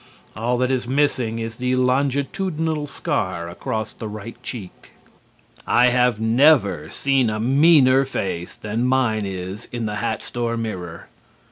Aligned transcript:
All 0.35 0.57
that 0.57 0.71
is 0.71 0.87
missing 0.87 1.37
is 1.37 1.57
the 1.57 1.75
longitudinal 1.75 2.87
scar 2.87 3.47
across 3.47 3.93
the 3.93 4.07
right 4.07 4.35
cheek. 4.41 4.93
I 5.67 5.89
have 5.89 6.19
never 6.19 6.89
seen 6.89 7.29
a 7.29 7.39
meaner 7.39 8.03
face 8.05 8.55
than 8.55 8.87
mine 8.87 9.27
is 9.27 9.65
in 9.71 9.85
the 9.85 9.97
hat 9.97 10.23
store 10.23 10.57
mirror. 10.57 11.07